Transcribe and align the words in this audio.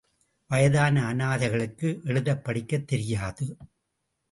வயதான 0.47 1.13
அனாதைகளுக்கு 1.13 2.03
எழுதப் 2.03 2.43
படிக்கத் 2.43 2.87
தெரியாது. 2.87 3.57